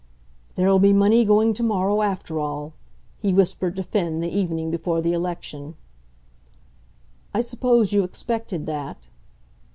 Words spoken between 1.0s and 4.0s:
going to morrow after all," he whispered to